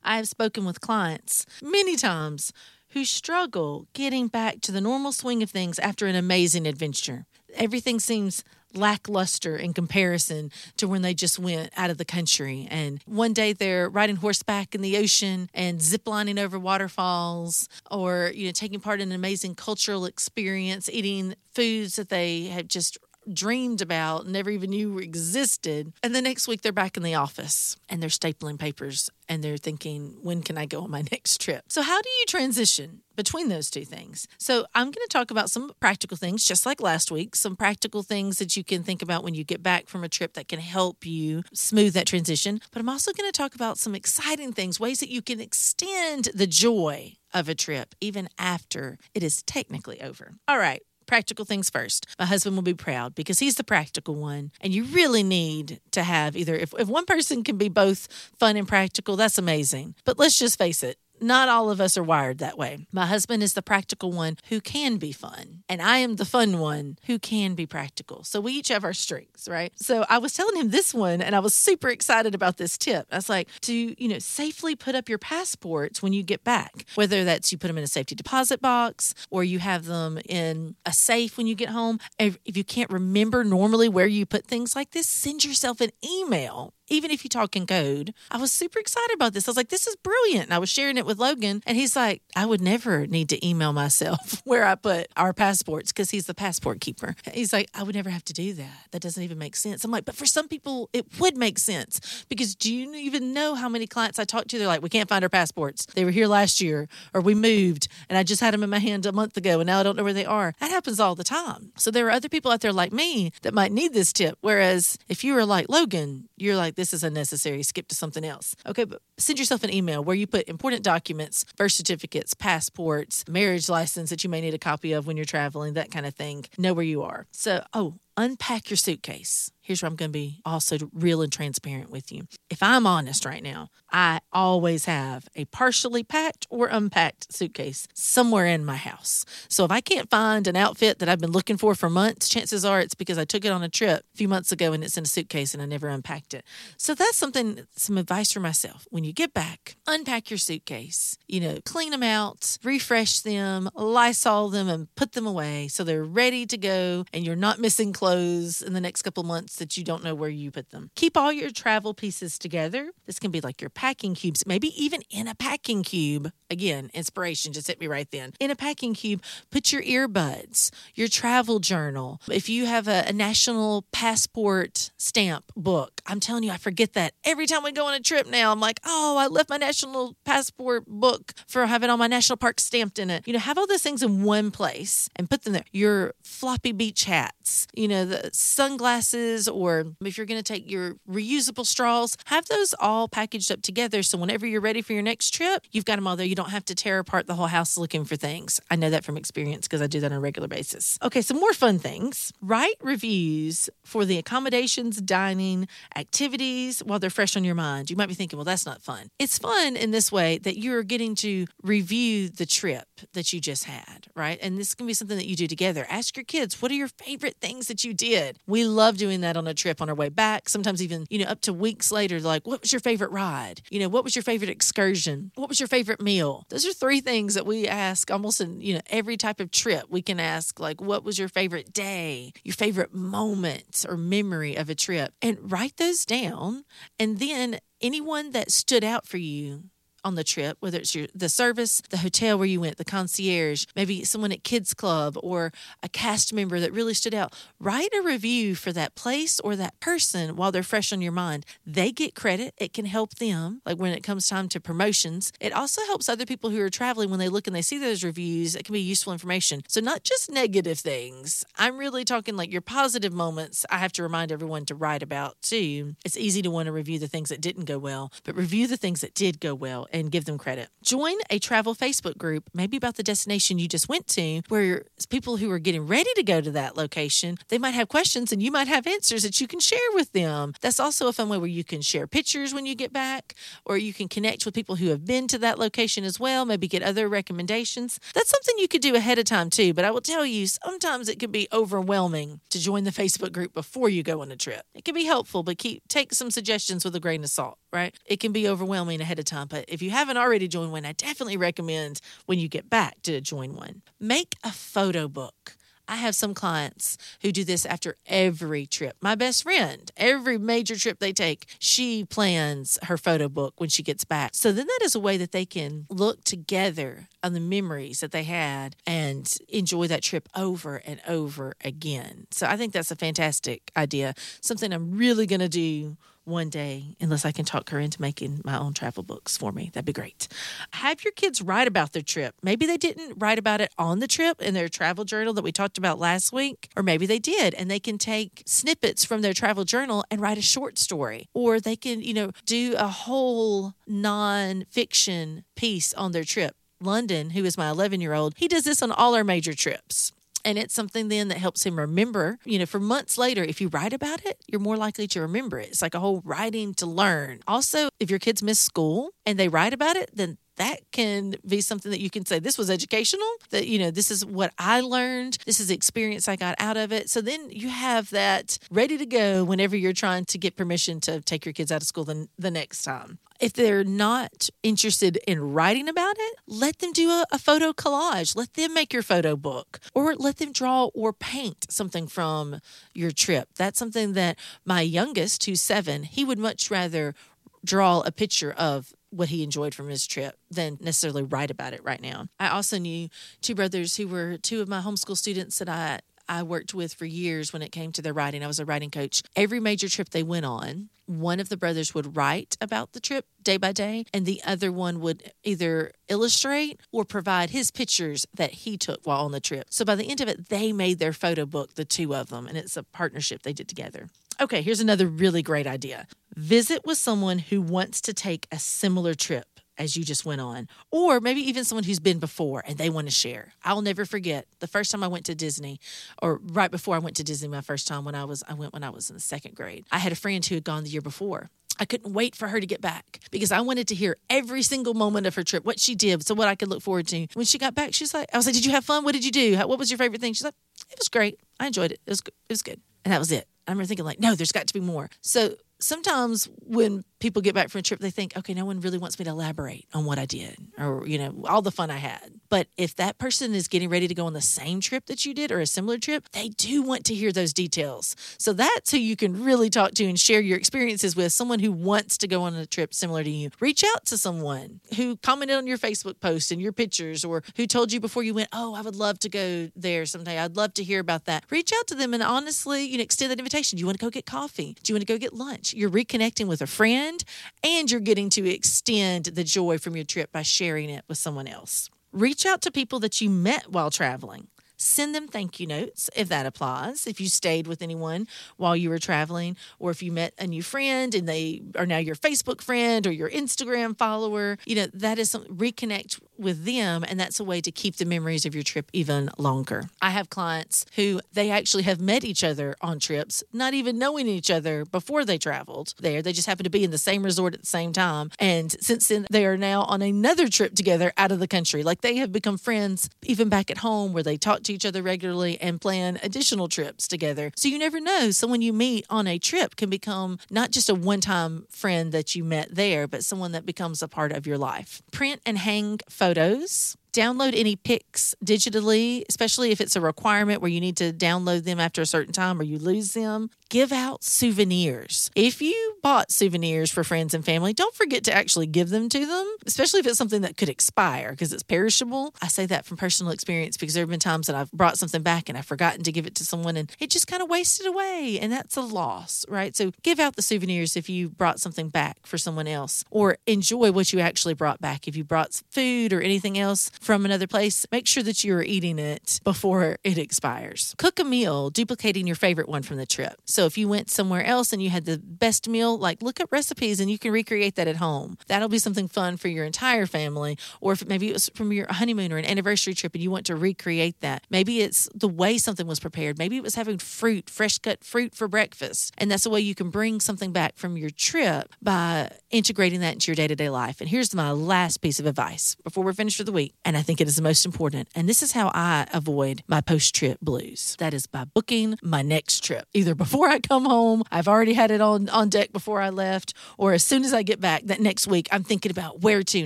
I 0.03 0.17
have 0.17 0.27
spoken 0.27 0.65
with 0.65 0.81
clients 0.81 1.45
many 1.61 1.95
times 1.95 2.53
who 2.89 3.05
struggle 3.05 3.87
getting 3.93 4.27
back 4.27 4.61
to 4.61 4.71
the 4.71 4.81
normal 4.81 5.11
swing 5.11 5.43
of 5.43 5.51
things 5.51 5.77
after 5.79 6.07
an 6.07 6.15
amazing 6.15 6.65
adventure. 6.65 7.25
Everything 7.53 7.99
seems 7.99 8.43
lackluster 8.73 9.55
in 9.55 9.73
comparison 9.73 10.51
to 10.77 10.87
when 10.87 11.01
they 11.01 11.13
just 11.13 11.39
went 11.39 11.71
out 11.75 11.89
of 11.89 11.97
the 11.97 12.05
country. 12.05 12.67
And 12.69 13.01
one 13.05 13.33
day 13.33 13.53
they're 13.53 13.89
riding 13.89 14.17
horseback 14.17 14.75
in 14.75 14.81
the 14.81 14.97
ocean 14.97 15.49
and 15.53 15.79
ziplining 15.79 16.39
over 16.39 16.59
waterfalls, 16.59 17.67
or 17.89 18.31
you 18.33 18.45
know, 18.45 18.51
taking 18.51 18.79
part 18.79 19.01
in 19.01 19.09
an 19.09 19.15
amazing 19.15 19.55
cultural 19.55 20.05
experience, 20.05 20.89
eating 20.89 21.35
foods 21.53 21.95
that 21.95 22.09
they 22.09 22.45
have 22.45 22.67
just 22.67 22.97
dreamed 23.33 23.81
about, 23.81 24.27
never 24.27 24.49
even 24.49 24.71
knew 24.71 24.99
existed. 24.99 25.93
And 26.03 26.15
the 26.15 26.21
next 26.21 26.47
week 26.47 26.61
they're 26.61 26.71
back 26.71 26.97
in 26.97 27.03
the 27.03 27.15
office 27.15 27.75
and 27.87 28.01
they're 28.01 28.09
stapling 28.09 28.59
papers 28.59 29.09
and 29.27 29.43
they're 29.43 29.57
thinking, 29.57 30.17
when 30.21 30.41
can 30.41 30.57
I 30.57 30.65
go 30.65 30.81
on 30.81 30.91
my 30.91 31.03
next 31.11 31.39
trip? 31.39 31.63
So, 31.67 31.81
how 31.81 32.01
do 32.01 32.09
you 32.09 32.25
transition 32.27 33.01
between 33.15 33.49
those 33.49 33.69
two 33.69 33.85
things? 33.85 34.27
So, 34.37 34.65
I'm 34.73 34.85
going 34.85 34.93
to 34.93 35.07
talk 35.09 35.31
about 35.31 35.49
some 35.49 35.71
practical 35.79 36.17
things, 36.17 36.45
just 36.45 36.65
like 36.65 36.81
last 36.81 37.11
week, 37.11 37.35
some 37.35 37.55
practical 37.55 38.03
things 38.03 38.39
that 38.39 38.57
you 38.57 38.63
can 38.63 38.83
think 38.83 39.01
about 39.01 39.23
when 39.23 39.35
you 39.35 39.43
get 39.43 39.61
back 39.63 39.87
from 39.87 40.03
a 40.03 40.09
trip 40.09 40.33
that 40.33 40.47
can 40.47 40.59
help 40.59 41.05
you 41.05 41.43
smooth 41.53 41.93
that 41.93 42.07
transition. 42.07 42.59
But 42.71 42.79
I'm 42.79 42.89
also 42.89 43.13
going 43.13 43.31
to 43.31 43.37
talk 43.37 43.55
about 43.55 43.77
some 43.77 43.95
exciting 43.95 44.51
things, 44.51 44.79
ways 44.79 44.99
that 44.99 45.09
you 45.09 45.21
can 45.21 45.39
extend 45.39 46.29
the 46.33 46.47
joy 46.47 47.13
of 47.33 47.47
a 47.47 47.55
trip 47.55 47.93
even 48.01 48.27
after 48.39 48.97
it 49.13 49.21
is 49.21 49.43
technically 49.43 50.01
over. 50.01 50.33
All 50.47 50.57
right 50.57 50.81
practical 51.09 51.43
things 51.43 51.69
first. 51.69 52.05
My 52.19 52.25
husband 52.25 52.55
will 52.55 52.63
be 52.63 52.75
proud 52.75 53.15
because 53.15 53.39
he's 53.39 53.55
the 53.55 53.63
practical 53.63 54.15
one. 54.15 54.51
And 54.61 54.73
you 54.73 54.83
really 54.85 55.23
need 55.23 55.81
to 55.91 56.03
have 56.03 56.37
either, 56.37 56.55
if, 56.55 56.73
if 56.77 56.87
one 56.87 57.05
person 57.05 57.43
can 57.43 57.57
be 57.57 57.67
both 57.67 58.07
fun 58.37 58.55
and 58.55 58.67
practical, 58.67 59.15
that's 59.15 59.39
amazing. 59.39 59.95
But 60.05 60.19
let's 60.19 60.37
just 60.37 60.57
face 60.57 60.83
it, 60.83 60.97
not 61.21 61.49
all 61.49 61.69
of 61.69 61.81
us 61.81 61.97
are 61.97 62.03
wired 62.03 62.39
that 62.39 62.57
way. 62.57 62.87
My 62.91 63.05
husband 63.05 63.43
is 63.43 63.53
the 63.53 63.61
practical 63.61 64.11
one 64.11 64.37
who 64.49 64.61
can 64.61 64.97
be 64.97 65.11
fun, 65.11 65.63
and 65.69 65.81
I 65.81 65.97
am 65.97 66.15
the 66.15 66.25
fun 66.25 66.59
one 66.59 66.97
who 67.05 67.19
can 67.19 67.55
be 67.55 67.65
practical. 67.65 68.23
So 68.23 68.41
we 68.41 68.53
each 68.53 68.69
have 68.69 68.83
our 68.83 68.93
strengths, 68.93 69.47
right? 69.47 69.71
So 69.75 70.05
I 70.09 70.17
was 70.17 70.33
telling 70.33 70.55
him 70.55 70.69
this 70.69 70.93
one, 70.93 71.21
and 71.21 71.35
I 71.35 71.39
was 71.39 71.53
super 71.53 71.89
excited 71.89 72.35
about 72.35 72.57
this 72.57 72.77
tip. 72.77 73.07
I 73.11 73.15
was 73.17 73.29
like, 73.29 73.49
to, 73.61 73.73
you 73.73 74.07
know, 74.07 74.19
safely 74.19 74.75
put 74.75 74.95
up 74.95 75.09
your 75.09 75.17
passports 75.17 76.01
when 76.01 76.13
you 76.13 76.23
get 76.23 76.43
back, 76.43 76.85
whether 76.95 77.23
that's 77.23 77.51
you 77.51 77.57
put 77.57 77.67
them 77.67 77.77
in 77.77 77.83
a 77.83 77.87
safety 77.87 78.15
deposit 78.15 78.61
box 78.61 79.13
or 79.29 79.43
you 79.43 79.59
have 79.59 79.85
them 79.85 80.19
in 80.27 80.75
a 80.85 80.93
safe 80.93 81.37
when 81.37 81.47
you 81.47 81.55
get 81.55 81.69
home. 81.69 81.99
If, 82.17 82.37
if 82.45 82.57
you 82.57 82.63
can't 82.63 82.89
remember 82.89 83.43
normally 83.43 83.89
where 83.89 84.07
you 84.07 84.25
put 84.25 84.45
things 84.45 84.75
like 84.75 84.91
this, 84.91 85.07
send 85.07 85.45
yourself 85.45 85.81
an 85.81 85.91
email 86.03 86.73
even 86.89 87.11
if 87.11 87.23
you 87.23 87.29
talk 87.29 87.55
in 87.55 87.65
code. 87.65 88.13
I 88.31 88.37
was 88.37 88.51
super 88.51 88.79
excited 88.79 89.13
about 89.13 89.33
this. 89.33 89.47
I 89.47 89.51
was 89.51 89.57
like, 89.57 89.69
this 89.69 89.87
is 89.87 89.95
brilliant. 89.95 90.45
And 90.45 90.53
I 90.53 90.57
was 90.59 90.69
sharing 90.69 90.97
it 90.97 91.05
with 91.05 91.19
Logan, 91.19 91.61
and 91.65 91.77
he's 91.77 91.95
like, 91.95 92.21
I 92.35 92.45
would 92.45 92.61
never 92.61 93.07
need 93.07 93.29
to 93.29 93.47
email 93.47 93.73
myself 93.73 94.41
where 94.45 94.65
I 94.65 94.75
put 94.75 95.07
our 95.15 95.33
passports 95.33 95.91
because 95.91 96.11
he's 96.11 96.25
the 96.25 96.33
passport 96.33 96.81
keeper. 96.81 97.15
He's 97.33 97.53
like, 97.53 97.69
I 97.73 97.83
would 97.83 97.95
never 97.95 98.09
have 98.09 98.25
to 98.25 98.33
do 98.33 98.53
that. 98.53 98.87
That 98.91 99.01
doesn't 99.01 99.23
even 99.23 99.37
make 99.37 99.55
sense. 99.55 99.83
I'm 99.83 99.91
like, 99.91 100.05
but 100.05 100.15
for 100.15 100.25
some 100.25 100.47
people, 100.47 100.89
it 100.93 101.05
would 101.19 101.37
make 101.37 101.59
sense 101.59 102.25
because 102.29 102.55
do 102.55 102.73
you 102.73 102.93
even 102.95 103.33
know 103.33 103.55
how 103.55 103.69
many 103.69 103.87
clients 103.87 104.19
I 104.19 104.23
talked 104.23 104.49
to? 104.49 104.57
They're 104.57 104.67
like, 104.67 104.81
we 104.81 104.89
can't 104.89 105.09
find 105.09 105.23
our 105.23 105.29
passports. 105.29 105.85
They 105.85 106.05
were 106.05 106.11
here 106.11 106.27
last 106.27 106.61
year, 106.61 106.87
or 107.13 107.21
we 107.21 107.35
moved, 107.35 107.87
and 108.09 108.17
I 108.17 108.23
just 108.23 108.41
had 108.41 108.53
them 108.53 108.63
in 108.63 108.69
my 108.69 108.79
hand 108.79 109.05
a 109.05 109.11
month 109.11 109.37
ago, 109.37 109.59
and 109.59 109.67
now 109.67 109.79
I 109.79 109.83
don't 109.83 109.95
know 109.95 110.03
where 110.03 110.13
they 110.13 110.25
are. 110.25 110.53
That 110.59 110.71
happens 110.71 110.99
all 110.99 111.15
the 111.15 111.23
time. 111.23 111.71
So 111.77 111.91
there 111.91 112.07
are 112.07 112.11
other 112.11 112.29
people 112.29 112.51
out 112.51 112.61
there 112.61 112.73
like 112.73 112.91
me 112.91 113.31
that 113.41 113.53
might 113.53 113.71
need 113.71 113.93
this 113.93 114.13
tip. 114.13 114.37
Whereas 114.41 114.97
if 115.07 115.23
you 115.23 115.33
were 115.33 115.45
like 115.45 115.69
Logan, 115.69 116.29
you're 116.37 116.55
like, 116.55 116.75
this 116.79 116.93
is 116.93 117.03
unnecessary, 117.03 117.61
skip 117.61 117.89
to 117.89 117.95
something 117.95 118.23
else. 118.23 118.55
Okay, 118.65 118.85
but 118.85 119.01
send 119.17 119.37
yourself 119.37 119.65
an 119.65 119.73
email 119.73 120.01
where 120.01 120.15
you 120.15 120.25
put 120.25 120.47
important 120.47 120.81
documents, 120.81 121.43
birth 121.57 121.73
certificates, 121.73 122.33
passports, 122.33 123.27
marriage 123.27 123.67
license 123.67 124.09
that 124.09 124.23
you 124.23 124.29
may 124.29 124.39
need 124.39 124.53
a 124.53 124.57
copy 124.57 124.93
of 124.93 125.05
when 125.05 125.17
you're 125.17 125.25
traveling, 125.25 125.73
that 125.73 125.91
kind 125.91 126.05
of 126.05 126.15
thing. 126.15 126.45
Know 126.57 126.73
where 126.73 126.85
you 126.85 127.01
are. 127.01 127.27
So, 127.31 127.65
oh, 127.73 127.95
unpack 128.19 128.69
your 128.69 128.75
suitcase. 128.77 129.49
Here's 129.61 129.81
where 129.81 129.87
I'm 129.87 129.95
going 129.95 130.09
to 130.09 130.17
be 130.17 130.41
also 130.45 130.77
real 130.93 131.21
and 131.21 131.31
transparent 131.31 131.91
with 131.91 132.11
you. 132.11 132.23
If 132.49 132.63
I'm 132.63 132.87
honest 132.87 133.23
right 133.23 133.43
now, 133.43 133.69
I 133.91 134.19
always 134.33 134.85
have 134.85 135.27
a 135.35 135.45
partially 135.45 136.03
packed 136.03 136.47
or 136.49 136.67
unpacked 136.67 137.31
suitcase 137.31 137.87
somewhere 137.93 138.47
in 138.47 138.65
my 138.65 138.77
house. 138.77 139.25
So 139.47 139.63
if 139.65 139.71
I 139.71 139.79
can't 139.79 140.09
find 140.09 140.47
an 140.47 140.55
outfit 140.55 140.97
that 140.99 141.07
I've 141.07 141.19
been 141.19 141.31
looking 141.31 141.57
for 141.57 141.75
for 141.75 141.87
months, 141.87 142.27
chances 142.27 142.65
are 142.65 142.81
it's 142.81 142.95
because 142.95 143.19
I 143.19 143.25
took 143.25 143.45
it 143.45 143.51
on 143.51 143.61
a 143.61 143.69
trip 143.69 144.03
a 144.11 144.17
few 144.17 144.27
months 144.27 144.51
ago 144.51 144.73
and 144.73 144.83
it's 144.83 144.97
in 144.97 145.03
a 145.03 145.07
suitcase 145.07 145.53
and 145.53 145.61
I 145.61 145.67
never 145.67 145.87
unpacked 145.87 146.33
it. 146.33 146.43
So 146.77 146.95
that's 146.95 147.17
something, 147.17 147.61
some 147.75 147.99
advice 147.99 148.31
for 148.31 148.39
myself. 148.39 148.87
When 148.89 149.03
you 149.03 149.13
get 149.13 149.35
back, 149.35 149.75
unpack 149.85 150.31
your 150.31 150.39
suitcase, 150.39 151.15
you 151.27 151.39
know, 151.39 151.59
clean 151.63 151.91
them 151.91 152.03
out, 152.03 152.57
refresh 152.63 153.19
them, 153.19 153.69
Lysol 153.75 154.49
them, 154.49 154.67
and 154.67 154.93
put 154.95 155.11
them 155.11 155.27
away 155.27 155.67
so 155.67 155.83
they're 155.83 156.03
ready 156.03 156.47
to 156.47 156.57
go 156.57 157.05
and 157.13 157.23
you're 157.23 157.35
not 157.35 157.59
missing 157.59 157.93
clothes 157.93 158.08
in 158.17 158.73
the 158.73 158.81
next 158.81 159.01
couple 159.01 159.23
months 159.23 159.57
that 159.57 159.77
you 159.77 159.83
don't 159.83 160.03
know 160.03 160.15
where 160.15 160.29
you 160.29 160.51
put 160.51 160.69
them. 160.71 160.91
Keep 160.95 161.17
all 161.17 161.31
your 161.31 161.49
travel 161.49 161.93
pieces 161.93 162.37
together. 162.37 162.91
This 163.05 163.19
can 163.19 163.31
be 163.31 163.41
like 163.41 163.61
your 163.61 163.69
packing 163.69 164.15
cubes, 164.15 164.45
maybe 164.45 164.67
even 164.81 165.01
in 165.09 165.27
a 165.27 165.35
packing 165.35 165.83
cube. 165.83 166.31
Again, 166.49 166.89
inspiration 166.93 167.53
just 167.53 167.67
hit 167.67 167.79
me 167.79 167.87
right 167.87 168.09
then. 168.11 168.33
In 168.39 168.51
a 168.51 168.55
packing 168.55 168.93
cube, 168.93 169.21
put 169.51 169.71
your 169.71 169.81
earbuds, 169.83 170.71
your 170.95 171.07
travel 171.07 171.59
journal. 171.59 172.21
If 172.31 172.49
you 172.49 172.65
have 172.65 172.87
a, 172.87 173.05
a 173.07 173.13
national 173.13 173.85
passport 173.91 174.91
stamp 174.97 175.51
book, 175.55 175.98
I'm 176.09 176.19
telling 176.19 176.43
you, 176.43 176.51
I 176.51 176.57
forget 176.57 176.93
that 176.93 177.13
every 177.23 177.45
time 177.45 177.63
we 177.63 177.71
go 177.71 177.85
on 177.85 177.93
a 177.93 177.99
trip 177.99 178.27
now. 178.27 178.51
I'm 178.51 178.59
like, 178.59 178.79
oh, 178.85 179.17
I 179.17 179.27
left 179.27 179.49
my 179.49 179.57
national 179.57 180.15
passport 180.25 180.85
book 180.87 181.33
for 181.47 181.65
having 181.67 181.89
all 181.89 181.97
my 181.97 182.07
national 182.07 182.37
park 182.37 182.59
stamped 182.59 182.97
in 182.97 183.09
it. 183.09 183.27
You 183.27 183.33
know, 183.33 183.39
have 183.39 183.57
all 183.57 183.67
those 183.67 183.83
things 183.83 184.01
in 184.01 184.23
one 184.23 184.49
place 184.51 185.09
and 185.15 185.29
put 185.29 185.43
them 185.43 185.53
there. 185.53 185.63
Your 185.71 186.13
floppy 186.23 186.71
beach 186.71 187.05
hats, 187.05 187.67
you 187.73 187.87
know, 187.87 188.05
the 188.05 188.29
sunglasses, 188.33 189.47
or 189.47 189.85
if 190.01 190.17
you're 190.17 190.25
going 190.25 190.41
to 190.41 190.53
take 190.53 190.69
your 190.69 190.95
reusable 191.09 191.65
straws, 191.65 192.17
have 192.25 192.45
those 192.47 192.73
all 192.79 193.07
packaged 193.07 193.51
up 193.51 193.61
together. 193.61 194.01
So 194.01 194.17
whenever 194.17 194.47
you're 194.47 194.61
ready 194.61 194.81
for 194.81 194.93
your 194.93 195.03
next 195.03 195.33
trip, 195.33 195.63
you've 195.71 195.85
got 195.85 195.97
them 195.97 196.07
all 196.07 196.15
there. 196.15 196.25
You 196.25 196.35
don't 196.35 196.49
have 196.49 196.65
to 196.65 196.75
tear 196.75 196.99
apart 196.99 197.27
the 197.27 197.35
whole 197.35 197.47
house 197.47 197.77
looking 197.77 198.03
for 198.05 198.15
things. 198.15 198.59
I 198.71 198.75
know 198.75 198.89
that 198.89 199.03
from 199.03 199.17
experience 199.17 199.67
because 199.67 199.81
I 199.81 199.87
do 199.87 199.99
that 199.99 200.11
on 200.11 200.17
a 200.17 200.19
regular 200.19 200.47
basis. 200.47 200.97
Okay, 201.03 201.21
some 201.21 201.37
more 201.39 201.53
fun 201.53 201.77
things. 201.77 202.33
Write 202.41 202.75
reviews 202.81 203.69
for 203.83 204.05
the 204.05 204.17
accommodations, 204.17 205.01
dining, 205.01 205.67
activities 205.99 206.79
while 206.79 206.99
they're 206.99 207.09
fresh 207.09 207.35
on 207.35 207.43
your 207.43 207.55
mind. 207.55 207.89
You 207.89 207.95
might 207.95 208.07
be 208.07 208.15
thinking, 208.15 208.37
well, 208.37 208.45
that's 208.45 208.65
not 208.65 208.81
fun. 208.81 209.09
It's 209.19 209.37
fun 209.37 209.75
in 209.75 209.91
this 209.91 210.11
way 210.11 210.37
that 210.39 210.57
you're 210.57 210.83
getting 210.83 211.13
to 211.15 211.45
review 211.61 212.29
the 212.29 212.45
trip 212.45 212.87
that 213.13 213.33
you 213.33 213.39
just 213.39 213.65
had, 213.65 214.07
right? 214.15 214.39
And 214.41 214.57
this 214.57 214.73
can 214.73 214.87
be 214.87 214.93
something 214.93 215.17
that 215.17 215.27
you 215.27 215.35
do 215.35 215.47
together. 215.47 215.85
Ask 215.89 216.15
your 216.15 216.23
kids, 216.23 216.61
what 216.61 216.71
are 216.71 216.75
your 216.75 216.87
favorite 216.87 217.35
things 217.41 217.67
that 217.67 217.83
you 217.83 217.93
did? 217.93 218.39
We 218.47 218.63
love 218.63 218.97
doing 218.97 219.21
that 219.21 219.37
on 219.37 219.47
a 219.47 219.53
trip 219.53 219.81
on 219.81 219.89
our 219.89 219.95
way 219.95 220.09
back. 220.09 220.49
Sometimes 220.49 220.81
even, 220.81 221.05
you 221.09 221.19
know, 221.19 221.29
up 221.29 221.41
to 221.41 221.53
weeks 221.53 221.91
later, 221.91 222.19
like, 222.19 222.47
what 222.47 222.61
was 222.61 222.71
your 222.71 222.79
favorite 222.79 223.11
ride? 223.11 223.61
You 223.69 223.79
know, 223.79 223.89
what 223.89 224.03
was 224.03 224.15
your 224.15 224.23
favorite 224.23 224.49
excursion? 224.49 225.31
What 225.35 225.49
was 225.49 225.59
your 225.59 225.67
favorite 225.67 226.01
meal? 226.01 226.45
Those 226.49 226.65
are 226.65 226.73
three 226.73 227.01
things 227.01 227.33
that 227.33 227.45
we 227.45 227.67
ask 227.67 228.09
almost 228.09 228.41
in, 228.41 228.61
you 228.61 228.75
know, 228.75 228.81
every 228.89 229.17
type 229.17 229.39
of 229.39 229.51
trip. 229.51 229.83
We 229.89 230.01
can 230.01 230.19
ask, 230.19 230.59
like, 230.59 230.81
what 230.81 231.03
was 231.03 231.19
your 231.19 231.29
favorite 231.29 231.73
day, 231.73 232.33
your 232.43 232.55
favorite 232.55 232.93
moment 232.93 233.85
or 233.87 233.97
memory 233.97 234.55
of 234.55 234.69
a 234.69 234.75
trip? 234.75 235.13
And 235.21 235.51
write 235.51 235.77
those 235.79 236.05
down. 236.05 236.63
And 236.99 237.19
then 237.19 237.59
anyone 237.81 238.31
that 238.31 238.51
stood 238.51 238.83
out 238.83 239.07
for 239.07 239.17
you 239.17 239.63
on 240.03 240.15
the 240.15 240.23
trip, 240.23 240.57
whether 240.59 240.77
it's 240.77 240.95
your 240.95 241.07
the 241.13 241.29
service, 241.29 241.81
the 241.89 241.97
hotel 241.97 242.37
where 242.37 242.47
you 242.47 242.61
went, 242.61 242.77
the 242.77 242.85
concierge, 242.85 243.65
maybe 243.75 244.03
someone 244.03 244.31
at 244.31 244.43
Kids 244.43 244.73
Club 244.73 245.17
or 245.21 245.51
a 245.83 245.89
cast 245.89 246.33
member 246.33 246.59
that 246.59 246.73
really 246.73 246.93
stood 246.93 247.13
out. 247.13 247.33
Write 247.59 247.93
a 247.93 248.01
review 248.01 248.55
for 248.55 248.71
that 248.73 248.95
place 248.95 249.39
or 249.39 249.55
that 249.55 249.79
person 249.79 250.35
while 250.35 250.51
they're 250.51 250.63
fresh 250.63 250.93
on 250.93 251.01
your 251.01 251.11
mind. 251.11 251.45
They 251.65 251.91
get 251.91 252.15
credit. 252.15 252.53
It 252.57 252.73
can 252.73 252.85
help 252.85 253.15
them. 253.15 253.61
Like 253.65 253.77
when 253.77 253.93
it 253.93 254.03
comes 254.03 254.27
time 254.27 254.49
to 254.49 254.59
promotions, 254.59 255.31
it 255.39 255.53
also 255.53 255.81
helps 255.85 256.09
other 256.09 256.25
people 256.25 256.49
who 256.49 256.61
are 256.61 256.69
traveling 256.69 257.09
when 257.09 257.19
they 257.19 257.29
look 257.29 257.47
and 257.47 257.55
they 257.55 257.61
see 257.61 257.77
those 257.77 258.03
reviews. 258.03 258.55
It 258.55 258.65
can 258.65 258.73
be 258.73 258.79
useful 258.79 259.13
information. 259.13 259.63
So 259.67 259.81
not 259.81 260.03
just 260.03 260.31
negative 260.31 260.79
things. 260.79 261.43
I'm 261.57 261.77
really 261.77 262.05
talking 262.05 262.35
like 262.35 262.51
your 262.51 262.61
positive 262.61 263.13
moments. 263.13 263.65
I 263.69 263.77
have 263.77 263.91
to 263.93 264.03
remind 264.03 264.31
everyone 264.31 264.65
to 264.65 264.75
write 264.75 265.03
about 265.03 265.41
too. 265.41 265.95
It's 266.05 266.17
easy 266.17 266.41
to 266.41 266.51
want 266.51 266.67
to 266.67 266.71
review 266.71 266.99
the 266.99 267.07
things 267.07 267.29
that 267.29 267.41
didn't 267.41 267.65
go 267.65 267.77
well, 267.77 268.11
but 268.23 268.35
review 268.35 268.67
the 268.67 268.77
things 268.77 269.01
that 269.01 269.13
did 269.13 269.39
go 269.39 269.53
well 269.53 269.87
and 269.91 270.11
give 270.11 270.25
them 270.25 270.37
credit. 270.37 270.69
Join 270.83 271.15
a 271.29 271.39
travel 271.39 271.75
Facebook 271.75 272.17
group, 272.17 272.49
maybe 272.53 272.77
about 272.77 272.95
the 272.95 273.03
destination 273.03 273.59
you 273.59 273.67
just 273.67 273.89
went 273.89 274.07
to, 274.07 274.41
where 274.49 274.83
people 275.09 275.37
who 275.37 275.51
are 275.51 275.59
getting 275.59 275.87
ready 275.87 276.09
to 276.15 276.23
go 276.23 276.41
to 276.41 276.51
that 276.51 276.77
location, 276.77 277.37
they 277.49 277.57
might 277.57 277.71
have 277.71 277.87
questions 277.87 278.31
and 278.31 278.41
you 278.41 278.51
might 278.51 278.67
have 278.67 278.87
answers 278.87 279.23
that 279.23 279.39
you 279.41 279.47
can 279.47 279.59
share 279.59 279.79
with 279.93 280.11
them. 280.11 280.53
That's 280.61 280.79
also 280.79 281.07
a 281.07 281.13
fun 281.13 281.29
way 281.29 281.37
where 281.37 281.47
you 281.47 281.63
can 281.63 281.81
share 281.81 282.07
pictures 282.07 282.53
when 282.53 282.65
you 282.65 282.75
get 282.75 282.93
back, 282.93 283.35
or 283.65 283.77
you 283.77 283.93
can 283.93 284.07
connect 284.07 284.45
with 284.45 284.53
people 284.53 284.75
who 284.75 284.89
have 284.89 285.05
been 285.05 285.27
to 285.27 285.37
that 285.39 285.59
location 285.59 286.03
as 286.03 286.19
well, 286.19 286.45
maybe 286.45 286.67
get 286.67 286.83
other 286.83 287.07
recommendations. 287.07 287.99
That's 288.13 288.29
something 288.29 288.55
you 288.57 288.67
could 288.67 288.81
do 288.81 288.95
ahead 288.95 289.19
of 289.19 289.25
time 289.25 289.49
too. 289.49 289.73
But 289.73 289.85
I 289.85 289.91
will 289.91 290.01
tell 290.01 290.25
you, 290.25 290.47
sometimes 290.47 291.09
it 291.09 291.19
can 291.19 291.31
be 291.31 291.47
overwhelming 291.51 292.41
to 292.49 292.59
join 292.59 292.83
the 292.83 292.91
Facebook 292.91 293.31
group 293.31 293.53
before 293.53 293.89
you 293.89 294.03
go 294.03 294.21
on 294.21 294.31
a 294.31 294.35
trip. 294.35 294.63
It 294.73 294.85
can 294.85 294.95
be 294.95 295.05
helpful, 295.05 295.43
but 295.43 295.57
keep 295.57 295.87
take 295.87 296.13
some 296.13 296.31
suggestions 296.31 296.85
with 296.85 296.95
a 296.95 296.99
grain 296.99 297.23
of 297.23 297.29
salt, 297.29 297.57
right? 297.71 297.95
It 298.05 298.19
can 298.19 298.31
be 298.31 298.47
overwhelming 298.47 299.01
ahead 299.01 299.19
of 299.19 299.25
time, 299.25 299.47
but 299.47 299.65
if 299.67 299.81
you 299.81 299.91
haven't 299.91 300.17
already 300.17 300.47
joined 300.47 300.71
one, 300.71 300.85
I 300.85 300.93
definitely 300.93 301.37
recommend 301.37 302.01
when 302.25 302.39
you 302.39 302.47
get 302.47 302.69
back 302.69 303.01
to 303.03 303.21
join 303.21 303.55
one. 303.55 303.81
Make 303.99 304.35
a 304.43 304.51
photo 304.51 305.07
book. 305.07 305.55
I 305.89 305.95
have 305.95 306.13
some 306.13 306.35
clients 306.35 306.97
who 307.23 307.31
do 307.31 307.43
this 307.43 307.65
after 307.65 307.95
every 308.05 308.67
trip. 308.67 308.95
My 309.01 309.15
best 309.15 309.41
friend, 309.41 309.91
every 309.97 310.37
major 310.37 310.77
trip 310.77 310.99
they 310.99 311.11
take, 311.11 311.47
she 311.57 312.05
plans 312.05 312.77
her 312.83 312.95
photo 312.95 313.27
book 313.27 313.55
when 313.57 313.69
she 313.69 313.81
gets 313.81 314.05
back. 314.05 314.35
So 314.35 314.51
then 314.51 314.67
that 314.67 314.79
is 314.83 314.93
a 314.93 314.99
way 314.99 315.17
that 315.17 315.31
they 315.31 315.45
can 315.45 315.87
look 315.89 316.23
together 316.23 317.07
on 317.23 317.33
the 317.33 317.39
memories 317.39 318.01
that 318.01 318.11
they 318.11 318.23
had 318.23 318.75
and 318.85 319.35
enjoy 319.47 319.87
that 319.87 320.03
trip 320.03 320.29
over 320.35 320.75
and 320.77 321.01
over 321.07 321.55
again. 321.65 322.27
So 322.29 322.45
I 322.45 322.55
think 322.55 322.71
that's 322.71 322.91
a 322.91 322.95
fantastic 322.95 323.71
idea. 323.75 324.13
Something 324.41 324.71
I'm 324.71 324.91
really 324.91 325.25
going 325.25 325.39
to 325.39 325.49
do 325.49 325.97
one 326.29 326.49
day, 326.49 326.95
unless 326.99 327.25
I 327.25 327.31
can 327.31 327.45
talk 327.45 327.69
her 327.71 327.79
into 327.79 328.01
making 328.01 328.41
my 328.45 328.57
own 328.57 328.73
travel 328.73 329.03
books 329.03 329.35
for 329.35 329.51
me. 329.51 329.69
That'd 329.73 329.85
be 329.85 329.93
great. 329.93 330.27
Have 330.73 331.03
your 331.03 331.11
kids 331.11 331.41
write 331.41 331.67
about 331.67 331.93
their 331.93 332.01
trip. 332.01 332.35
Maybe 332.41 332.65
they 332.65 332.77
didn't 332.77 333.15
write 333.17 333.39
about 333.39 333.61
it 333.61 333.73
on 333.77 333.99
the 333.99 334.07
trip 334.07 334.41
in 334.41 334.53
their 334.53 334.69
travel 334.69 335.03
journal 335.03 335.33
that 335.33 335.43
we 335.43 335.51
talked 335.51 335.77
about 335.77 335.99
last 335.99 336.31
week, 336.31 336.69
or 336.77 336.83
maybe 336.83 337.05
they 337.05 337.19
did, 337.19 337.53
and 337.55 337.69
they 337.69 337.79
can 337.79 337.97
take 337.97 338.43
snippets 338.45 339.03
from 339.03 339.21
their 339.21 339.33
travel 339.33 339.65
journal 339.65 340.03
and 340.09 340.21
write 340.21 340.37
a 340.37 340.41
short 340.41 340.77
story, 340.77 341.27
or 341.33 341.59
they 341.59 341.75
can, 341.75 342.01
you 342.01 342.13
know, 342.13 342.31
do 342.45 342.75
a 342.77 342.87
whole 342.87 343.73
non-fiction 343.87 345.43
piece 345.55 345.93
on 345.93 346.11
their 346.11 346.23
trip. 346.23 346.55
London, 346.81 347.31
who 347.31 347.43
is 347.43 347.57
my 347.57 347.69
11 347.69 347.99
year 347.99 348.13
old, 348.13 348.33
he 348.37 348.47
does 348.47 348.63
this 348.63 348.81
on 348.81 348.91
all 348.91 349.15
our 349.15 349.23
major 349.23 349.53
trips. 349.53 350.13
And 350.45 350.57
it's 350.57 350.73
something 350.73 351.07
then 351.09 351.27
that 351.29 351.37
helps 351.37 351.65
him 351.65 351.77
remember, 351.77 352.39
you 352.45 352.59
know, 352.59 352.65
for 352.65 352.79
months 352.79 353.17
later. 353.17 353.43
If 353.43 353.61
you 353.61 353.67
write 353.67 353.93
about 353.93 354.25
it, 354.25 354.43
you're 354.47 354.61
more 354.61 354.77
likely 354.77 355.07
to 355.07 355.21
remember 355.21 355.59
it. 355.59 355.69
It's 355.69 355.81
like 355.81 355.95
a 355.95 355.99
whole 355.99 356.21
writing 356.23 356.73
to 356.75 356.85
learn. 356.85 357.39
Also, 357.47 357.89
if 357.99 358.09
your 358.09 358.19
kids 358.19 358.41
miss 358.41 358.59
school 358.59 359.11
and 359.25 359.39
they 359.39 359.47
write 359.47 359.73
about 359.73 359.95
it, 359.95 360.09
then 360.13 360.37
that 360.59 360.79
can 360.91 361.35
be 361.47 361.61
something 361.61 361.89
that 361.89 362.01
you 362.01 362.09
can 362.09 362.25
say 362.25 362.37
this 362.37 362.57
was 362.57 362.69
educational 362.69 363.27
that 363.49 363.65
you 363.67 363.79
know 363.79 363.89
this 363.89 364.11
is 364.11 364.25
what 364.25 364.53
i 364.59 364.81
learned 364.81 365.37
this 365.45 365.59
is 365.59 365.69
the 365.69 365.73
experience 365.73 366.27
i 366.27 366.35
got 366.35 366.53
out 366.59 366.77
of 366.77 366.91
it 366.91 367.09
so 367.09 367.21
then 367.21 367.49
you 367.49 367.69
have 367.69 368.09
that 368.11 368.59
ready 368.69 368.97
to 368.97 369.05
go 369.05 369.43
whenever 369.43 369.75
you're 369.75 369.93
trying 369.93 370.25
to 370.25 370.37
get 370.37 370.55
permission 370.55 370.99
to 370.99 371.21
take 371.21 371.45
your 371.45 371.53
kids 371.53 371.71
out 371.71 371.81
of 371.81 371.87
school 371.87 372.03
the, 372.03 372.27
the 372.37 372.51
next 372.51 372.83
time 372.83 373.17
if 373.39 373.53
they're 373.53 373.85
not 373.85 374.49
interested 374.63 375.17
in 375.25 375.53
writing 375.53 375.87
about 375.87 376.15
it, 376.19 376.35
let 376.45 376.79
them 376.79 376.91
do 376.91 377.09
a, 377.09 377.25
a, 377.31 377.39
photo 377.39 377.71
collage. 377.71 378.35
Let 378.35 378.55
them 378.55 378.73
make 378.73 378.91
your 378.91 379.01
photo 379.01 379.37
book 379.37 379.79
or 379.93 380.13
let 380.15 380.39
them 380.39 380.51
draw 380.51 380.87
or 380.93 381.13
paint 381.13 381.65
something 381.69 382.07
from 382.07 382.59
your 382.93 383.11
trip. 383.11 383.47
That's 383.55 383.79
something 383.79 384.11
that 384.13 384.37
my 384.65 384.81
youngest, 384.81 385.45
who's 385.45 385.61
seven, 385.61 386.03
he 386.03 386.25
would 386.25 386.37
much 386.37 386.69
rather 386.69 387.15
draw 387.63 388.01
a 388.01 388.11
picture 388.11 388.51
of 388.51 388.93
what 389.11 389.29
he 389.29 389.43
enjoyed 389.43 389.73
from 389.73 389.89
his 389.89 390.05
trip 390.05 390.37
than 390.51 390.77
necessarily 390.81 391.23
write 391.23 391.51
about 391.51 391.73
it 391.73 391.83
right 391.83 392.01
now. 392.01 392.27
I 392.39 392.49
also 392.49 392.77
knew 392.77 393.09
two 393.41 393.55
brothers 393.55 393.95
who 393.95 394.07
were 394.07 394.37
two 394.37 394.61
of 394.61 394.67
my 394.67 394.81
homeschool 394.81 395.17
students 395.17 395.59
that 395.59 395.69
I 395.69 395.99
I 396.29 396.43
worked 396.43 396.75
with 396.75 396.93
for 396.93 397.05
years 397.05 397.51
when 397.51 397.63
it 397.63 397.71
came 397.71 397.91
to 397.93 398.03
their 398.03 398.13
writing. 398.13 398.43
I 398.43 398.47
was 398.47 398.59
a 398.59 398.65
writing 398.65 398.91
coach. 398.91 399.23
Every 399.35 399.59
major 399.59 399.89
trip 399.89 400.09
they 400.09 400.21
went 400.21 400.45
on, 400.45 400.89
one 401.07 401.39
of 401.39 401.49
the 401.49 401.57
brothers 401.57 401.95
would 401.95 402.15
write 402.15 402.55
about 402.61 402.93
the 402.93 402.99
trip 402.99 403.25
day 403.41 403.57
by 403.57 403.71
day, 403.71 404.05
and 404.13 404.27
the 404.27 404.39
other 404.45 404.71
one 404.71 404.99
would 404.99 405.31
either 405.43 405.91
illustrate 406.07 406.79
or 406.91 407.03
provide 407.03 407.49
his 407.49 407.71
pictures 407.71 408.27
that 408.31 408.51
he 408.51 408.77
took 408.77 409.07
while 409.07 409.25
on 409.25 409.31
the 409.31 409.39
trip. 409.39 409.65
So 409.71 409.83
by 409.83 409.95
the 409.95 410.07
end 410.07 410.21
of 410.21 410.27
it, 410.27 410.49
they 410.49 410.71
made 410.71 410.99
their 410.99 411.13
photo 411.13 411.47
book, 411.47 411.73
the 411.73 411.83
two 411.83 412.15
of 412.15 412.29
them, 412.29 412.45
and 412.45 412.55
it's 412.55 412.77
a 412.77 412.83
partnership 412.83 413.41
they 413.41 413.53
did 413.53 413.67
together. 413.67 414.09
Okay, 414.41 414.61
here's 414.61 414.79
another 414.79 415.05
really 415.05 415.41
great 415.41 415.67
idea 415.67 416.07
visit 416.35 416.85
with 416.85 416.97
someone 416.97 417.39
who 417.39 417.61
wants 417.61 417.99
to 417.99 418.13
take 418.13 418.47
a 418.49 418.57
similar 418.57 419.13
trip 419.13 419.59
as 419.77 419.97
you 419.97 420.05
just 420.05 420.23
went 420.25 420.39
on, 420.39 420.69
or 420.91 421.19
maybe 421.19 421.41
even 421.41 421.65
someone 421.65 421.83
who's 421.83 421.99
been 421.99 422.19
before 422.19 422.63
and 422.65 422.77
they 422.77 422.89
want 422.89 423.07
to 423.07 423.11
share. 423.11 423.51
I'll 423.63 423.81
never 423.81 424.05
forget 424.05 424.45
the 424.59 424.67
first 424.67 424.91
time 424.91 425.03
I 425.03 425.07
went 425.07 425.25
to 425.25 425.35
Disney, 425.35 425.81
or 426.21 426.39
right 426.41 426.71
before 426.71 426.95
I 426.95 426.99
went 426.99 427.17
to 427.17 427.23
Disney, 427.25 427.49
my 427.49 427.59
first 427.59 427.85
time 427.85 428.05
when 428.05 428.15
I 428.15 428.23
was 428.23 428.41
I 428.47 428.53
went 428.53 428.71
when 428.71 428.83
I 428.83 428.89
was 428.89 429.09
in 429.09 429.15
the 429.15 429.21
second 429.21 429.55
grade. 429.55 429.83
I 429.91 429.97
had 429.97 430.13
a 430.13 430.15
friend 430.15 430.45
who 430.45 430.55
had 430.55 430.63
gone 430.63 430.85
the 430.85 430.89
year 430.89 431.01
before. 431.01 431.49
I 431.77 431.83
couldn't 431.83 432.13
wait 432.13 432.33
for 432.33 432.47
her 432.47 432.61
to 432.61 432.65
get 432.65 432.79
back 432.79 433.19
because 433.31 433.51
I 433.51 433.59
wanted 433.59 433.89
to 433.89 433.95
hear 433.95 434.15
every 434.29 434.61
single 434.61 434.93
moment 434.93 435.27
of 435.27 435.35
her 435.35 435.43
trip, 435.43 435.65
what 435.65 435.79
she 435.81 435.95
did, 435.95 436.25
so 436.25 436.33
what 436.33 436.47
I 436.47 436.55
could 436.55 436.69
look 436.69 436.81
forward 436.81 437.07
to. 437.07 437.27
When 437.33 437.45
she 437.45 437.57
got 437.57 437.75
back, 437.75 437.93
she's 437.93 438.13
like, 438.13 438.29
I 438.33 438.37
was 438.37 438.45
like, 438.45 438.55
"Did 438.55 438.65
you 438.65 438.71
have 438.71 438.85
fun? 438.85 439.03
What 439.03 439.13
did 439.13 439.25
you 439.25 439.31
do? 439.31 439.57
What 439.57 439.77
was 439.77 439.91
your 439.91 439.97
favorite 439.97 440.21
thing?" 440.21 440.31
She's 440.31 440.45
like, 440.45 440.55
"It 440.89 440.97
was 440.97 441.09
great. 441.09 441.37
I 441.59 441.67
enjoyed 441.67 441.91
it. 441.91 441.99
It 442.05 442.09
was 442.09 442.19
it 442.21 442.33
was 442.49 442.61
good." 442.61 442.79
And 443.03 443.13
that 443.13 443.19
was 443.19 443.31
it. 443.31 443.47
I 443.69 443.71
remember 443.71 443.87
thinking 443.87 444.05
like, 444.05 444.19
"No, 444.19 444.35
there's 444.35 444.51
got 444.51 444.67
to 444.67 444.73
be 444.73 444.79
more." 444.79 445.09
So 445.21 445.55
sometimes 445.79 446.49
when 446.61 447.03
people 447.19 447.41
get 447.41 447.53
back 447.55 447.69
from 447.69 447.79
a 447.79 447.81
trip, 447.81 447.99
they 447.99 448.11
think, 448.11 448.35
okay, 448.37 448.53
no 448.53 448.65
one 448.65 448.79
really 448.79 448.97
wants 448.97 449.19
me 449.19 449.25
to 449.25 449.31
elaborate 449.31 449.85
on 449.93 450.05
what 450.05 450.17
I 450.17 450.25
did 450.25 450.55
or, 450.77 451.05
you 451.05 451.17
know, 451.17 451.43
all 451.47 451.61
the 451.61 451.71
fun 451.71 451.89
I 451.89 451.97
had. 451.97 452.33
But 452.49 452.67
if 452.77 452.95
that 452.95 453.17
person 453.17 453.53
is 453.53 453.67
getting 453.67 453.89
ready 453.89 454.07
to 454.07 454.15
go 454.15 454.25
on 454.25 454.33
the 454.33 454.41
same 454.41 454.79
trip 454.79 455.05
that 455.07 455.25
you 455.25 455.33
did 455.33 455.51
or 455.51 455.59
a 455.59 455.65
similar 455.65 455.97
trip, 455.97 456.29
they 456.31 456.49
do 456.49 456.81
want 456.81 457.05
to 457.05 457.15
hear 457.15 457.31
those 457.31 457.53
details. 457.53 458.15
So 458.37 458.53
that's 458.53 458.91
who 458.91 458.97
you 458.97 459.15
can 459.15 459.43
really 459.43 459.69
talk 459.69 459.91
to 459.95 460.05
and 460.05 460.19
share 460.19 460.39
your 460.39 460.57
experiences 460.57 461.15
with 461.15 461.31
someone 461.31 461.59
who 461.59 461.71
wants 461.71 462.17
to 462.19 462.27
go 462.27 462.43
on 462.43 462.55
a 462.55 462.65
trip 462.65 462.93
similar 462.93 463.23
to 463.23 463.29
you. 463.29 463.49
Reach 463.59 463.83
out 463.83 464.05
to 464.07 464.17
someone 464.17 464.79
who 464.95 465.17
commented 465.17 465.57
on 465.57 465.67
your 465.67 465.77
Facebook 465.77 466.19
post 466.19 466.51
and 466.51 466.61
your 466.61 466.71
pictures 466.71 467.25
or 467.25 467.43
who 467.57 467.67
told 467.67 467.91
you 467.91 467.99
before 467.99 468.23
you 468.23 468.33
went, 468.33 468.49
Oh, 468.53 468.73
I 468.75 468.81
would 468.81 468.95
love 468.95 469.19
to 469.19 469.29
go 469.29 469.69
there 469.75 470.05
someday. 470.05 470.39
I'd 470.39 470.55
love 470.55 470.73
to 470.75 470.83
hear 470.83 470.99
about 470.99 471.25
that. 471.25 471.43
Reach 471.49 471.71
out 471.77 471.87
to 471.87 471.95
them 471.95 472.13
and 472.13 472.23
honestly, 472.23 472.85
you 472.85 472.97
know, 472.97 473.03
extend 473.03 473.31
that 473.31 473.39
invitation. 473.39 473.58
Do 473.67 473.77
you 473.77 473.85
want 473.85 473.99
to 473.99 474.05
go 474.05 474.09
get 474.09 474.25
coffee? 474.25 474.75
Do 474.81 474.91
you 474.91 474.95
want 474.95 475.05
to 475.05 475.13
go 475.13 475.17
get 475.17 475.33
lunch? 475.33 475.73
You're 475.73 475.89
reconnecting 475.89 476.47
with 476.47 476.61
a 476.61 476.67
friend 476.67 477.23
and 477.63 477.91
you're 477.91 477.99
getting 477.99 478.29
to 478.31 478.49
extend 478.49 479.25
the 479.25 479.43
joy 479.43 479.77
from 479.77 479.95
your 479.95 480.05
trip 480.05 480.31
by 480.31 480.41
sharing 480.41 480.89
it 480.89 481.03
with 481.07 481.17
someone 481.17 481.47
else. 481.47 481.89
Reach 482.11 482.45
out 482.45 482.61
to 482.61 482.71
people 482.71 482.99
that 483.01 483.21
you 483.21 483.29
met 483.29 483.69
while 483.69 483.91
traveling 483.91 484.47
send 484.79 485.13
them 485.13 485.27
thank 485.27 485.59
you 485.59 485.67
notes 485.67 486.09
if 486.15 486.29
that 486.29 486.45
applies. 486.45 487.05
If 487.05 487.21
you 487.21 487.27
stayed 487.27 487.67
with 487.67 487.81
anyone 487.81 488.27
while 488.57 488.75
you 488.75 488.89
were 488.89 488.97
traveling, 488.97 489.57
or 489.77 489.91
if 489.91 490.01
you 490.01 490.11
met 490.11 490.33
a 490.39 490.47
new 490.47 490.63
friend 490.63 491.13
and 491.13 491.27
they 491.27 491.61
are 491.75 491.85
now 491.85 491.97
your 491.97 492.15
Facebook 492.15 492.61
friend 492.61 493.05
or 493.05 493.11
your 493.11 493.29
Instagram 493.29 493.97
follower, 493.97 494.57
you 494.65 494.75
know, 494.75 494.87
that 494.93 495.19
is 495.19 495.29
some 495.31 495.43
reconnect 495.45 496.19
with 496.37 496.63
them. 496.65 497.03
And 497.07 497.19
that's 497.19 497.39
a 497.39 497.43
way 497.43 497.61
to 497.61 497.71
keep 497.71 497.97
the 497.97 498.05
memories 498.05 498.45
of 498.45 498.55
your 498.55 498.63
trip 498.63 498.89
even 498.93 499.29
longer. 499.37 499.89
I 500.01 500.11
have 500.11 500.29
clients 500.29 500.85
who 500.95 501.19
they 501.33 501.51
actually 501.51 501.83
have 501.83 501.99
met 501.99 502.23
each 502.23 502.43
other 502.43 502.75
on 502.81 502.99
trips, 502.99 503.43
not 503.51 503.73
even 503.73 503.99
knowing 503.99 504.27
each 504.27 504.49
other 504.49 504.85
before 504.85 505.25
they 505.25 505.37
traveled 505.37 505.93
there. 505.99 506.21
They 506.21 506.31
just 506.31 506.47
happened 506.47 506.63
to 506.63 506.69
be 506.69 506.83
in 506.83 506.91
the 506.91 506.97
same 506.97 507.23
resort 507.23 507.53
at 507.53 507.59
the 507.59 507.65
same 507.65 507.91
time. 507.91 508.31
And 508.39 508.71
since 508.79 509.09
then, 509.09 509.27
they 509.29 509.45
are 509.45 509.57
now 509.57 509.83
on 509.83 510.01
another 510.01 510.47
trip 510.47 510.75
together 510.75 511.11
out 511.17 511.31
of 511.31 511.39
the 511.39 511.47
country. 511.47 511.83
Like 511.83 512.01
they 512.01 512.15
have 512.17 512.31
become 512.31 512.57
friends 512.57 513.09
even 513.23 513.49
back 513.49 513.69
at 513.69 513.79
home 513.79 514.13
where 514.13 514.23
they 514.23 514.37
talk 514.37 514.63
to 514.63 514.68
each 514.69 514.85
other 514.85 515.01
regularly 515.01 515.59
and 515.59 515.81
plan 515.81 516.19
additional 516.23 516.67
trips 516.67 517.07
together. 517.07 517.51
So 517.55 517.67
you 517.67 517.79
never 517.79 517.99
know. 517.99 518.31
Someone 518.31 518.61
you 518.61 518.73
meet 518.73 519.05
on 519.09 519.27
a 519.27 519.37
trip 519.39 519.75
can 519.75 519.89
become 519.89 520.39
not 520.49 520.71
just 520.71 520.89
a 520.89 520.95
one 520.95 521.21
time 521.21 521.65
friend 521.69 522.11
that 522.11 522.35
you 522.35 522.43
met 522.43 522.73
there, 522.73 523.07
but 523.07 523.23
someone 523.23 523.51
that 523.53 523.65
becomes 523.65 524.01
a 524.01 524.07
part 524.07 524.31
of 524.31 524.45
your 524.45 524.57
life. 524.57 525.01
Print 525.11 525.41
and 525.45 525.57
hang 525.57 525.99
photos 526.09 526.97
download 527.11 527.53
any 527.55 527.75
pics 527.75 528.35
digitally, 528.43 529.23
especially 529.29 529.71
if 529.71 529.81
it's 529.81 529.95
a 529.95 530.01
requirement 530.01 530.61
where 530.61 530.71
you 530.71 530.79
need 530.79 530.97
to 530.97 531.11
download 531.11 531.63
them 531.63 531.79
after 531.79 532.01
a 532.01 532.05
certain 532.05 532.33
time 532.33 532.59
or 532.59 532.63
you 532.63 532.77
lose 532.77 533.13
them. 533.13 533.49
Give 533.69 533.91
out 533.91 534.23
souvenirs. 534.23 535.29
If 535.35 535.61
you 535.61 535.97
bought 536.01 536.31
souvenirs 536.31 536.89
for 536.89 537.03
friends 537.03 537.35
and 537.35 537.45
family, 537.45 537.71
don't 537.71 537.93
forget 537.93 538.23
to 538.23 538.33
actually 538.33 538.65
give 538.65 538.89
them 538.89 539.09
to 539.09 539.25
them, 539.25 539.55
especially 539.65 539.99
if 539.99 540.07
it's 540.07 540.17
something 540.17 540.41
that 540.41 540.57
could 540.57 540.69
expire 540.69 541.31
because 541.31 541.53
it's 541.53 541.61
perishable. 541.61 542.33
I 542.41 542.47
say 542.47 542.65
that 542.65 542.85
from 542.85 542.97
personal 542.97 543.31
experience 543.31 543.77
because 543.77 543.93
there 543.93 544.01
have 544.01 544.09
been 544.09 544.19
times 544.19 544.47
that 544.47 544.55
I've 544.55 544.71
brought 544.71 544.97
something 544.97 545.21
back 545.21 545.49
and 545.49 545.57
I've 545.57 545.67
forgotten 545.67 546.03
to 546.03 546.11
give 546.11 546.25
it 546.25 546.33
to 546.35 546.45
someone 546.45 546.77
and 546.77 546.91
it 546.99 547.11
just 547.11 547.27
kind 547.27 547.43
of 547.43 547.49
wasted 547.49 547.85
away. 547.85 548.39
And 548.41 548.51
that's 548.51 548.75
a 548.75 548.81
loss, 548.81 549.45
right? 549.47 549.75
So 549.75 549.91
give 550.01 550.19
out 550.19 550.35
the 550.35 550.41
souvenirs 550.41 550.97
if 550.97 551.07
you 551.07 551.29
brought 551.29 551.59
something 551.59 551.89
back 551.89 552.25
for 552.25 552.39
someone 552.39 552.67
else 552.67 553.05
or 553.11 553.37
enjoy 553.45 553.91
what 553.91 554.11
you 554.11 554.19
actually 554.19 554.55
brought 554.55 554.81
back. 554.81 555.07
If 555.07 555.15
you 555.15 555.23
brought 555.23 555.61
food 555.69 556.11
or 556.11 556.21
anything 556.21 556.57
else 556.57 556.89
from 556.99 557.25
another 557.25 557.47
place, 557.47 557.85
make 557.91 558.07
sure 558.07 558.23
that 558.23 558.43
you 558.43 558.53
are 558.55 558.63
eating 558.63 558.99
it 558.99 559.39
before 559.43 559.97
it 560.03 560.17
expires. 560.17 560.95
Cook 560.97 561.19
a 561.19 561.23
meal 561.23 561.69
duplicating 561.69 562.27
your 562.27 562.35
favorite 562.35 562.67
one 562.67 562.83
from 562.83 562.97
the 562.97 563.05
trip. 563.05 563.41
So 563.45 563.65
if 563.65 563.77
you 563.77 563.87
went 563.87 564.09
somewhere 564.09 564.43
else 564.43 564.73
and 564.73 564.83
you 564.83 564.89
had 564.89 565.05
the 565.05 565.17
best 565.17 565.67
meal, 565.67 565.97
like 565.97 566.21
look 566.21 566.39
up 566.39 566.51
recipes 566.51 566.99
and 566.99 567.09
you 567.09 567.17
can 567.17 567.31
recreate 567.31 567.75
that 567.75 567.87
at 567.87 567.97
home. 567.97 568.37
That'll 568.47 568.69
be 568.69 568.79
something 568.79 569.07
fun 569.07 569.37
for 569.37 569.47
your 569.47 569.65
entire 569.65 570.05
family. 570.05 570.57
Or 570.81 570.93
if 570.93 571.05
maybe 571.07 571.29
it 571.29 571.33
was 571.33 571.49
from 571.55 571.71
your 571.71 571.87
honeymoon 571.89 572.33
or 572.33 572.37
an 572.37 572.45
anniversary 572.45 572.93
trip 572.93 573.13
and 573.15 573.23
you 573.23 573.31
want 573.31 573.45
to 573.47 573.55
recreate 573.55 574.19
that. 574.21 574.45
Maybe 574.49 574.81
it's 574.81 575.09
the 575.15 575.27
way 575.27 575.57
something 575.57 575.87
was 575.87 575.99
prepared. 575.99 576.37
Maybe 576.37 576.57
it 576.57 576.63
was 576.63 576.75
having 576.75 576.97
fruit, 576.97 577.49
fresh 577.49 577.77
cut 577.77 578.03
fruit 578.03 578.35
for 578.35 578.47
breakfast. 578.47 579.13
And 579.17 579.31
that's 579.31 579.45
a 579.45 579.49
way 579.49 579.61
you 579.61 579.75
can 579.75 579.89
bring 579.89 580.19
something 580.19 580.51
back 580.51 580.77
from 580.77 580.97
your 580.97 581.09
trip 581.09 581.73
by 581.81 582.31
integrating 582.51 582.99
that 583.01 583.13
into 583.13 583.31
your 583.31 583.35
day 583.35 583.47
to 583.47 583.55
day 583.55 583.69
life. 583.69 584.01
And 584.01 584.09
here's 584.09 584.35
my 584.35 584.51
last 584.51 584.97
piece 584.97 585.19
of 585.19 585.25
advice 585.25 585.75
before 585.83 586.03
we're 586.03 586.13
finished 586.13 586.37
for 586.37 586.43
the 586.43 586.51
week. 586.51 586.73
And 586.89 586.97
I 586.97 587.03
think 587.03 587.21
it 587.21 587.27
is 587.27 587.35
the 587.35 587.43
most 587.43 587.67
important. 587.67 588.09
And 588.15 588.27
this 588.27 588.41
is 588.41 588.53
how 588.53 588.71
I 588.73 589.05
avoid 589.13 589.61
my 589.67 589.79
post 589.79 590.15
trip 590.15 590.39
blues. 590.41 590.95
That 590.97 591.13
is 591.13 591.27
by 591.27 591.43
booking 591.43 591.99
my 592.01 592.23
next 592.23 592.63
trip. 592.63 592.87
Either 592.95 593.13
before 593.13 593.47
I 593.47 593.59
come 593.59 593.85
home, 593.85 594.23
I've 594.31 594.47
already 594.47 594.73
had 594.73 594.89
it 594.89 594.99
on, 594.99 595.29
on 595.29 595.49
deck 595.49 595.71
before 595.71 596.01
I 596.01 596.09
left, 596.09 596.55
or 596.79 596.93
as 596.93 597.03
soon 597.03 597.23
as 597.23 597.31
I 597.31 597.43
get 597.43 597.61
back 597.61 597.83
that 597.83 597.99
next 597.99 598.25
week, 598.25 598.47
I'm 598.51 598.63
thinking 598.63 598.89
about 598.89 599.21
where 599.21 599.43
to 599.43 599.65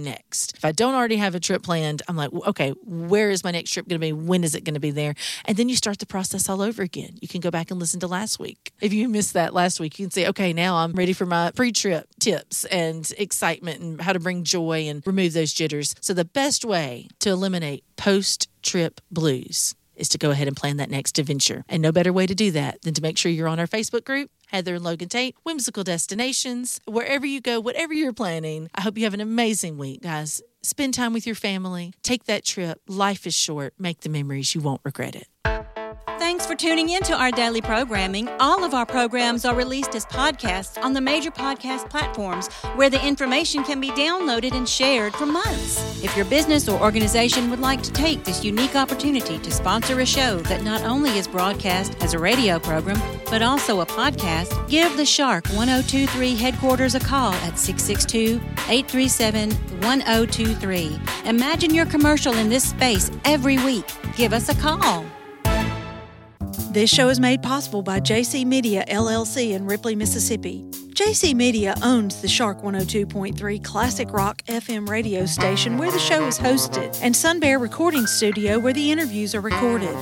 next. 0.01 0.57
If 0.57 0.65
I 0.65 0.73
don't 0.73 0.95
already 0.95 1.15
have 1.15 1.33
a 1.33 1.39
trip 1.39 1.63
planned, 1.63 2.01
I'm 2.09 2.17
like, 2.17 2.33
okay, 2.33 2.71
where 2.83 3.29
is 3.29 3.41
my 3.41 3.51
next 3.51 3.71
trip 3.71 3.87
going 3.87 4.01
to 4.01 4.05
be? 4.05 4.11
When 4.11 4.43
is 4.43 4.53
it 4.53 4.65
going 4.65 4.73
to 4.73 4.81
be 4.81 4.91
there? 4.91 5.15
And 5.45 5.55
then 5.55 5.69
you 5.69 5.77
start 5.77 5.99
the 5.99 6.05
process 6.05 6.49
all 6.49 6.61
over 6.61 6.81
again. 6.81 7.15
You 7.21 7.29
can 7.29 7.39
go 7.39 7.51
back 7.51 7.71
and 7.71 7.79
listen 7.79 8.01
to 8.01 8.07
last 8.07 8.37
week. 8.37 8.73
If 8.81 8.91
you 8.91 9.07
missed 9.07 9.31
that 9.31 9.53
last 9.53 9.79
week, 9.79 9.97
you 9.97 10.07
can 10.07 10.11
say, 10.11 10.27
okay, 10.27 10.51
now 10.51 10.75
I'm 10.75 10.91
ready 10.91 11.13
for 11.13 11.25
my 11.25 11.51
pre 11.51 11.71
trip 11.71 12.05
tips 12.19 12.65
and 12.65 13.09
excitement 13.17 13.79
and 13.79 14.01
how 14.01 14.11
to 14.11 14.19
bring 14.19 14.43
joy 14.43 14.89
and 14.89 15.01
remove 15.07 15.31
those 15.31 15.53
jitters. 15.53 15.95
So, 16.01 16.13
the 16.13 16.25
best 16.25 16.65
way 16.65 17.07
to 17.23 17.29
eliminate 17.29 17.83
post 17.95 18.49
trip 18.61 18.99
blues 19.09 19.75
is 19.95 20.09
to 20.09 20.17
go 20.17 20.31
ahead 20.31 20.47
and 20.47 20.57
plan 20.57 20.77
that 20.77 20.89
next 20.89 21.17
adventure. 21.19 21.63
And 21.69 21.81
no 21.81 21.91
better 21.91 22.11
way 22.11 22.27
to 22.27 22.35
do 22.35 22.51
that 22.51 22.81
than 22.81 22.93
to 22.95 23.01
make 23.01 23.17
sure 23.17 23.31
you're 23.31 23.47
on 23.47 23.59
our 23.59 23.67
Facebook 23.67 24.03
group, 24.03 24.29
Heather 24.47 24.75
and 24.75 24.83
Logan 24.83 25.07
Tate, 25.07 25.35
Whimsical 25.43 25.83
Destinations. 25.83 26.81
Wherever 26.85 27.25
you 27.25 27.39
go, 27.39 27.59
whatever 27.59 27.93
you're 27.93 28.11
planning, 28.11 28.69
I 28.75 28.81
hope 28.81 28.97
you 28.97 29.05
have 29.05 29.13
an 29.13 29.21
amazing 29.21 29.77
week, 29.77 30.01
guys. 30.01 30.41
Spend 30.63 30.93
time 30.93 31.13
with 31.13 31.25
your 31.25 31.35
family, 31.35 31.93
take 32.03 32.25
that 32.25 32.43
trip. 32.43 32.81
Life 32.87 33.25
is 33.25 33.33
short. 33.33 33.73
Make 33.77 34.01
the 34.01 34.09
memories. 34.09 34.53
You 34.53 34.61
won't 34.61 34.81
regret 34.83 35.15
it. 35.15 35.27
Thanks 36.23 36.45
for 36.45 36.55
tuning 36.55 36.87
in 36.87 37.03
to 37.03 37.13
our 37.13 37.31
daily 37.31 37.59
programming. 37.59 38.29
All 38.39 38.63
of 38.63 38.73
our 38.73 38.85
programs 38.85 39.43
are 39.43 39.53
released 39.53 39.93
as 39.93 40.05
podcasts 40.05 40.81
on 40.81 40.93
the 40.93 41.01
major 41.01 41.31
podcast 41.31 41.89
platforms 41.89 42.47
where 42.75 42.89
the 42.89 43.05
information 43.05 43.61
can 43.65 43.81
be 43.81 43.89
downloaded 43.89 44.53
and 44.53 44.67
shared 44.67 45.13
for 45.15 45.25
months. 45.25 46.01
If 46.01 46.15
your 46.15 46.25
business 46.27 46.69
or 46.69 46.81
organization 46.81 47.49
would 47.49 47.59
like 47.59 47.83
to 47.83 47.91
take 47.91 48.23
this 48.23 48.41
unique 48.41 48.73
opportunity 48.73 49.37
to 49.37 49.51
sponsor 49.51 49.99
a 49.99 50.05
show 50.05 50.37
that 50.43 50.63
not 50.63 50.83
only 50.83 51.09
is 51.17 51.27
broadcast 51.27 52.01
as 52.01 52.13
a 52.13 52.19
radio 52.19 52.57
program, 52.57 53.01
but 53.29 53.41
also 53.41 53.81
a 53.81 53.85
podcast, 53.85 54.69
give 54.69 54.95
the 54.95 55.05
Shark 55.05 55.45
1023 55.47 56.35
headquarters 56.35 56.95
a 56.95 57.01
call 57.01 57.33
at 57.33 57.59
662 57.59 58.41
837 58.69 59.51
1023. 59.51 60.99
Imagine 61.25 61.73
your 61.73 61.85
commercial 61.85 62.33
in 62.37 62.47
this 62.47 62.69
space 62.69 63.11
every 63.25 63.57
week. 63.65 63.85
Give 64.15 64.31
us 64.31 64.47
a 64.47 64.55
call. 64.55 65.05
This 66.73 66.89
show 66.89 67.09
is 67.09 67.19
made 67.19 67.43
possible 67.43 67.83
by 67.83 67.99
JC 67.99 68.47
Media 68.47 68.83
LLC 68.87 69.51
in 69.51 69.67
Ripley, 69.67 69.95
Mississippi. 69.95 70.65
JC 70.93 71.33
Media 71.33 71.73
owns 71.81 72.21
the 72.21 72.27
Shark 72.27 72.61
102.3 72.61 73.63
Classic 73.63 74.13
Rock 74.13 74.43
FM 74.43 74.87
radio 74.87 75.25
station 75.25 75.77
where 75.77 75.91
the 75.91 75.97
show 75.97 76.27
is 76.27 76.37
hosted, 76.37 76.99
and 77.01 77.15
Sun 77.15 77.39
Bear 77.39 77.57
Recording 77.57 78.05
Studio 78.05 78.59
where 78.59 78.73
the 78.73 78.91
interviews 78.91 79.33
are 79.33 79.41
recorded. 79.41 79.95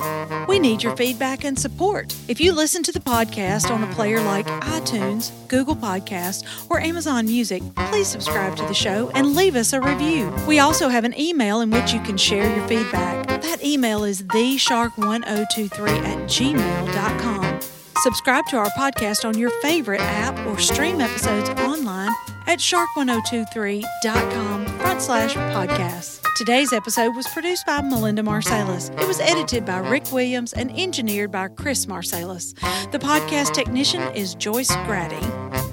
We 0.46 0.58
need 0.58 0.82
your 0.82 0.94
feedback 0.94 1.44
and 1.44 1.58
support. 1.58 2.14
If 2.28 2.42
you 2.42 2.52
listen 2.52 2.82
to 2.82 2.92
the 2.92 3.00
podcast 3.00 3.70
on 3.70 3.82
a 3.82 3.94
player 3.94 4.20
like 4.20 4.46
iTunes, 4.46 5.32
Google 5.48 5.76
Podcast, 5.76 6.44
or 6.70 6.78
Amazon 6.78 7.24
Music, 7.24 7.62
please 7.74 8.08
subscribe 8.08 8.54
to 8.56 8.64
the 8.64 8.74
show 8.74 9.10
and 9.14 9.34
leave 9.34 9.56
us 9.56 9.72
a 9.72 9.80
review. 9.80 10.30
We 10.46 10.58
also 10.58 10.90
have 10.90 11.04
an 11.04 11.18
email 11.18 11.62
in 11.62 11.70
which 11.70 11.94
you 11.94 12.00
can 12.00 12.18
share 12.18 12.54
your 12.54 12.68
feedback. 12.68 13.26
That 13.40 13.64
email 13.64 14.04
is 14.04 14.22
theshark1023 14.24 15.88
at 16.04 16.18
gmail.com. 16.28 17.81
Subscribe 18.02 18.46
to 18.46 18.56
our 18.56 18.68
podcast 18.70 19.24
on 19.24 19.38
your 19.38 19.50
favorite 19.62 20.00
app 20.00 20.36
or 20.48 20.58
stream 20.58 21.00
episodes 21.00 21.48
online 21.50 22.10
at 22.48 22.58
shark1023.com 22.58 24.66
front 24.66 25.00
slash 25.00 25.34
podcasts. 25.34 26.20
Today's 26.36 26.72
episode 26.72 27.14
was 27.14 27.28
produced 27.28 27.64
by 27.64 27.80
Melinda 27.80 28.22
Marsalis. 28.22 28.90
It 29.00 29.06
was 29.06 29.20
edited 29.20 29.64
by 29.64 29.78
Rick 29.78 30.10
Williams 30.10 30.52
and 30.52 30.76
engineered 30.76 31.30
by 31.30 31.46
Chris 31.46 31.86
Marsalis. 31.86 32.54
The 32.90 32.98
podcast 32.98 33.54
technician 33.54 34.02
is 34.16 34.34
Joyce 34.34 34.74
Grady. 34.84 35.71